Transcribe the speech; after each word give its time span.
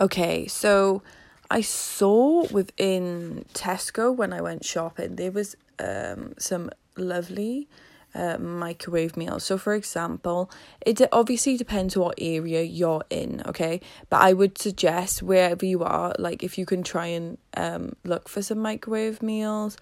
Okay, 0.00 0.46
so 0.48 1.02
I 1.50 1.60
saw 1.60 2.46
within 2.48 3.44
Tesco 3.54 4.14
when 4.14 4.32
I 4.32 4.40
went 4.40 4.64
shopping, 4.64 5.16
there 5.16 5.30
was 5.30 5.56
um 5.78 6.34
some 6.38 6.70
lovely 6.96 7.68
uh, 8.14 8.38
microwave 8.38 9.16
meals. 9.16 9.44
So, 9.44 9.58
for 9.58 9.74
example, 9.74 10.50
it 10.84 11.00
obviously 11.12 11.56
depends 11.56 11.96
what 11.96 12.14
area 12.18 12.62
you're 12.62 13.04
in, 13.10 13.42
okay? 13.46 13.80
But 14.08 14.20
I 14.22 14.32
would 14.32 14.56
suggest 14.56 15.22
wherever 15.22 15.66
you 15.66 15.82
are, 15.82 16.14
like 16.18 16.42
if 16.42 16.56
you 16.58 16.66
can 16.66 16.82
try 16.82 17.06
and 17.06 17.38
um 17.56 17.94
look 18.04 18.28
for 18.28 18.42
some 18.42 18.58
microwave 18.58 19.22
meals, 19.22 19.76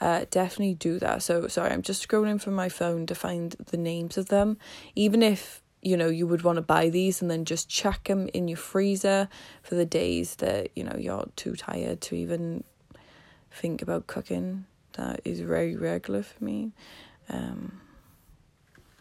uh, 0.00 0.24
definitely 0.30 0.74
do 0.74 0.98
that. 0.98 1.22
So, 1.22 1.46
sorry, 1.48 1.70
I'm 1.70 1.82
just 1.82 2.06
scrolling 2.06 2.40
from 2.40 2.54
my 2.54 2.68
phone 2.68 3.06
to 3.06 3.14
find 3.14 3.52
the 3.70 3.76
names 3.76 4.16
of 4.18 4.28
them. 4.28 4.58
Even 4.96 5.22
if 5.22 5.62
you 5.82 5.96
know 5.96 6.08
you 6.08 6.26
would 6.26 6.42
want 6.42 6.56
to 6.56 6.62
buy 6.62 6.88
these 6.88 7.20
and 7.20 7.30
then 7.30 7.44
just 7.44 7.68
chuck 7.68 8.04
them 8.04 8.28
in 8.32 8.48
your 8.48 8.56
freezer 8.56 9.28
for 9.62 9.74
the 9.74 9.84
days 9.84 10.36
that 10.36 10.70
you 10.76 10.84
know 10.84 10.96
you're 10.96 11.28
too 11.36 11.54
tired 11.56 12.00
to 12.00 12.14
even 12.14 12.64
think 13.50 13.82
about 13.82 14.06
cooking. 14.06 14.64
That 14.94 15.20
is 15.24 15.40
very 15.40 15.76
regular 15.76 16.22
for 16.22 16.42
me. 16.44 16.72
Um 17.28 17.80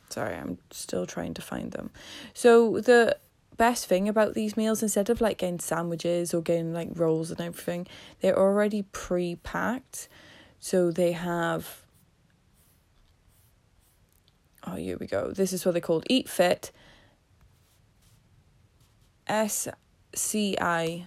sorry 0.09 0.35
i'm 0.35 0.57
still 0.71 1.05
trying 1.05 1.33
to 1.35 1.41
find 1.41 1.71
them. 1.71 1.89
So 2.33 2.81
the 2.81 3.17
best 3.55 3.85
thing 3.85 4.09
about 4.09 4.33
these 4.33 4.57
meals 4.57 4.81
instead 4.81 5.09
of 5.09 5.21
like 5.21 5.37
getting 5.37 5.59
sandwiches 5.59 6.33
or 6.33 6.41
getting 6.41 6.73
like 6.73 6.89
rolls 6.95 7.31
and 7.31 7.39
everything 7.39 7.87
they're 8.19 8.37
already 8.37 8.81
pre-packed. 8.91 10.09
So 10.59 10.91
they 10.91 11.11
have 11.13 11.81
oh 14.71 14.75
here 14.75 14.97
we 14.99 15.07
go. 15.07 15.31
This 15.31 15.53
is 15.53 15.65
what 15.65 15.73
they're 15.73 15.81
called. 15.81 16.05
Eat 16.09 16.29
fit. 16.29 16.71
Sci 19.27 21.05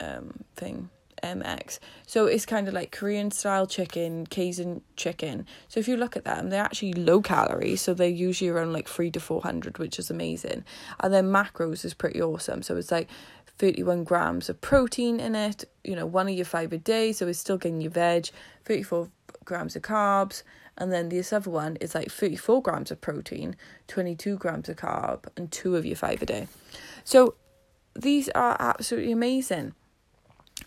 um 0.00 0.44
thing 0.56 0.90
mx 1.22 1.78
so 2.06 2.26
it's 2.26 2.46
kind 2.46 2.68
of 2.68 2.74
like 2.74 2.90
korean 2.90 3.30
style 3.30 3.66
chicken 3.66 4.26
cajun 4.26 4.82
chicken. 4.96 5.46
So 5.68 5.80
if 5.80 5.88
you 5.88 5.96
look 5.96 6.16
at 6.16 6.24
them 6.24 6.50
they're 6.50 6.62
actually 6.62 6.92
low 6.92 7.20
calorie 7.20 7.76
so 7.76 7.94
they're 7.94 8.08
usually 8.08 8.50
around 8.50 8.72
like 8.72 8.88
3 8.88 9.10
to 9.12 9.20
400 9.20 9.78
which 9.78 9.98
is 9.98 10.10
amazing. 10.10 10.64
And 11.00 11.12
then 11.12 11.26
macros 11.26 11.84
is 11.84 11.94
pretty 11.94 12.20
awesome. 12.20 12.62
So 12.62 12.76
it's 12.76 12.90
like 12.90 13.08
31 13.58 14.04
grams 14.04 14.48
of 14.48 14.60
protein 14.60 15.18
in 15.18 15.34
it 15.34 15.64
you 15.82 15.96
know 15.96 16.06
one 16.06 16.28
of 16.28 16.34
your 16.34 16.44
five 16.44 16.72
a 16.72 16.78
day 16.78 17.10
so 17.10 17.26
it's 17.26 17.40
still 17.40 17.58
getting 17.58 17.80
your 17.80 17.90
veg 17.90 18.28
34 18.64 19.08
grams 19.44 19.76
of 19.76 19.82
carbs. 19.82 20.42
And 20.80 20.92
then 20.92 21.08
this 21.08 21.32
other 21.32 21.50
one 21.50 21.76
is 21.80 21.94
like 21.94 22.08
34 22.10 22.62
grams 22.62 22.90
of 22.90 23.00
protein 23.00 23.56
22 23.88 24.36
grams 24.36 24.68
of 24.68 24.76
carb 24.76 25.24
and 25.36 25.50
two 25.50 25.74
of 25.74 25.84
your 25.84 25.96
five 25.96 26.22
a 26.22 26.26
day. 26.26 26.48
So 27.02 27.34
these 27.96 28.28
are 28.28 28.56
absolutely 28.60 29.10
amazing 29.10 29.74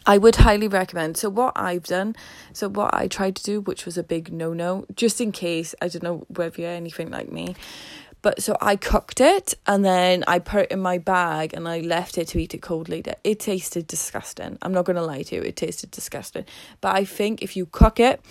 I 0.05 0.17
would 0.17 0.37
highly 0.37 0.67
recommend. 0.67 1.17
So 1.17 1.29
what 1.29 1.53
I've 1.55 1.83
done, 1.83 2.15
so 2.53 2.67
what 2.69 2.93
I 2.93 3.07
tried 3.07 3.35
to 3.37 3.43
do, 3.43 3.61
which 3.61 3.85
was 3.85 3.97
a 3.97 4.03
big 4.03 4.31
no 4.31 4.53
no, 4.53 4.85
just 4.95 5.21
in 5.21 5.31
case 5.31 5.75
I 5.81 5.87
don't 5.87 6.03
know 6.03 6.25
whether 6.27 6.61
you're 6.61 6.71
anything 6.71 7.11
like 7.11 7.31
me, 7.31 7.55
but 8.21 8.41
so 8.41 8.57
I 8.61 8.75
cooked 8.75 9.21
it 9.21 9.53
and 9.65 9.83
then 9.83 10.23
I 10.27 10.39
put 10.39 10.63
it 10.63 10.71
in 10.71 10.79
my 10.79 10.97
bag 10.97 11.53
and 11.53 11.67
I 11.67 11.79
left 11.79 12.17
it 12.17 12.27
to 12.29 12.39
eat 12.39 12.53
it 12.53 12.61
cold 12.61 12.89
later. 12.89 13.15
It 13.23 13.39
tasted 13.39 13.87
disgusting. 13.87 14.57
I'm 14.61 14.73
not 14.73 14.85
gonna 14.85 15.03
lie 15.03 15.23
to 15.23 15.35
you, 15.35 15.41
it 15.41 15.55
tasted 15.55 15.91
disgusting. 15.91 16.45
But 16.81 16.95
I 16.95 17.05
think 17.05 17.41
if 17.41 17.55
you 17.55 17.65
cook 17.65 17.99
it 17.99 18.21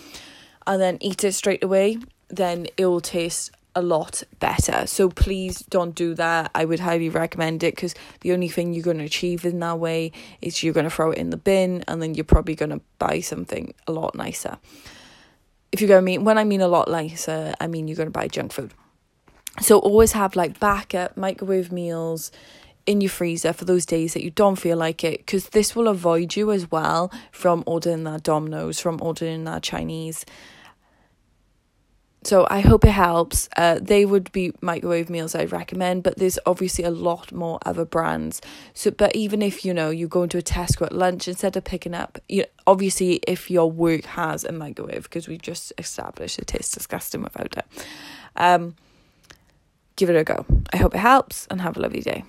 and 0.66 0.80
then 0.80 0.98
eat 1.00 1.24
it 1.24 1.32
straight 1.32 1.64
away, 1.64 1.98
then 2.28 2.66
it 2.76 2.86
will 2.86 3.00
taste 3.00 3.50
a 3.74 3.82
lot 3.82 4.22
better. 4.38 4.86
So 4.86 5.08
please 5.08 5.60
don't 5.60 5.94
do 5.94 6.14
that. 6.14 6.50
I 6.54 6.64
would 6.64 6.80
highly 6.80 7.08
recommend 7.08 7.62
it 7.62 7.74
because 7.74 7.94
the 8.20 8.32
only 8.32 8.48
thing 8.48 8.72
you're 8.72 8.84
going 8.84 8.98
to 8.98 9.04
achieve 9.04 9.44
in 9.44 9.60
that 9.60 9.78
way 9.78 10.12
is 10.40 10.62
you're 10.62 10.74
going 10.74 10.84
to 10.84 10.90
throw 10.90 11.12
it 11.12 11.18
in 11.18 11.30
the 11.30 11.36
bin 11.36 11.84
and 11.86 12.02
then 12.02 12.14
you're 12.14 12.24
probably 12.24 12.54
going 12.54 12.70
to 12.70 12.80
buy 12.98 13.20
something 13.20 13.74
a 13.86 13.92
lot 13.92 14.14
nicer. 14.14 14.58
If 15.72 15.80
you're 15.80 15.88
going 15.88 16.00
to 16.00 16.04
mean, 16.04 16.24
when 16.24 16.38
I 16.38 16.44
mean 16.44 16.60
a 16.60 16.68
lot 16.68 16.90
nicer, 16.90 17.54
I 17.60 17.66
mean 17.66 17.86
you're 17.86 17.96
going 17.96 18.08
to 18.08 18.12
buy 18.12 18.28
junk 18.28 18.52
food. 18.52 18.72
So 19.60 19.78
always 19.78 20.12
have 20.12 20.36
like 20.36 20.58
backup 20.58 21.16
microwave 21.16 21.70
meals 21.70 22.32
in 22.86 23.00
your 23.00 23.10
freezer 23.10 23.52
for 23.52 23.64
those 23.64 23.86
days 23.86 24.14
that 24.14 24.24
you 24.24 24.30
don't 24.30 24.56
feel 24.56 24.76
like 24.76 25.04
it 25.04 25.18
because 25.18 25.50
this 25.50 25.76
will 25.76 25.86
avoid 25.86 26.34
you 26.34 26.50
as 26.50 26.70
well 26.70 27.12
from 27.30 27.62
ordering 27.66 28.04
that 28.04 28.22
Domino's, 28.22 28.80
from 28.80 28.98
ordering 29.02 29.44
that 29.44 29.62
Chinese 29.62 30.24
so 32.22 32.46
I 32.50 32.60
hope 32.60 32.84
it 32.84 32.90
helps. 32.90 33.48
Uh, 33.56 33.78
they 33.80 34.04
would 34.04 34.30
be 34.32 34.52
microwave 34.60 35.08
meals 35.08 35.34
I'd 35.34 35.52
recommend, 35.52 36.02
but 36.02 36.16
there's 36.18 36.38
obviously 36.44 36.84
a 36.84 36.90
lot 36.90 37.32
more 37.32 37.58
other 37.64 37.84
brands. 37.84 38.42
So, 38.74 38.90
but 38.90 39.14
even 39.16 39.40
if 39.40 39.64
you 39.64 39.72
know 39.72 39.90
you 39.90 40.06
go 40.06 40.24
into 40.24 40.38
a 40.38 40.42
Tesco 40.42 40.86
at 40.86 40.92
lunch 40.92 41.28
instead 41.28 41.56
of 41.56 41.64
picking 41.64 41.94
up, 41.94 42.18
you 42.28 42.42
know, 42.42 42.48
obviously 42.66 43.20
if 43.26 43.50
your 43.50 43.70
work 43.70 44.04
has 44.04 44.44
a 44.44 44.52
microwave, 44.52 45.04
because 45.04 45.28
we 45.28 45.38
just 45.38 45.72
established 45.78 46.38
it 46.38 46.46
tastes 46.46 46.74
disgusting 46.74 47.22
without 47.22 47.56
it. 47.56 47.64
Um, 48.36 48.76
give 49.96 50.10
it 50.10 50.16
a 50.16 50.24
go. 50.24 50.44
I 50.72 50.76
hope 50.76 50.94
it 50.94 50.98
helps, 50.98 51.46
and 51.46 51.60
have 51.62 51.76
a 51.76 51.80
lovely 51.80 52.00
day. 52.00 52.24